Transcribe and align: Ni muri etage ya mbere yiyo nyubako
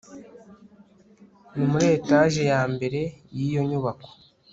Ni 1.55 1.65
muri 1.71 1.85
etage 1.97 2.41
ya 2.51 2.61
mbere 2.73 2.99
yiyo 3.37 3.61
nyubako 3.69 4.09